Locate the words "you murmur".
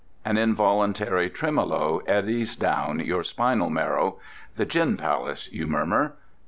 5.51-6.15